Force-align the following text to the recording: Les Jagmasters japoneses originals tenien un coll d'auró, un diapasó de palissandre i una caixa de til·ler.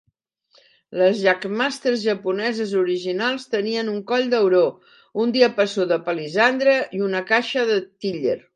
Les 1.01 1.19
Jagmasters 1.25 2.05
japoneses 2.05 2.71
originals 2.79 3.45
tenien 3.53 3.93
un 3.93 4.01
coll 4.13 4.25
d'auró, 4.33 4.65
un 5.25 5.35
diapasó 5.39 5.87
de 5.95 6.01
palissandre 6.09 6.75
i 7.01 7.07
una 7.11 7.25
caixa 7.33 7.67
de 7.73 7.81
til·ler. 7.85 8.39